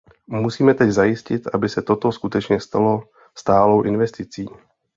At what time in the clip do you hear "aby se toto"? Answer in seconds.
1.53-2.11